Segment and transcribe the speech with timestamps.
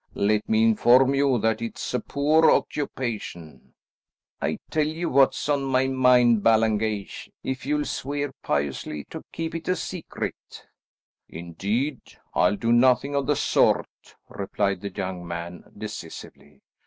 [0.15, 3.75] Let me inform you that it's a poor occupation."
[4.41, 9.67] "I'll tell you what's on my mind, Ballengeich, if you'll swear piously to keep it
[9.67, 10.65] a secret."
[11.29, 11.99] "Indeed,
[12.33, 16.61] I'll do nothing of the sort," replied the young man decisively.